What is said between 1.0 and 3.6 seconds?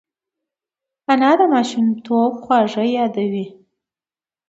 انا د ماشومتوب خواږه یادوي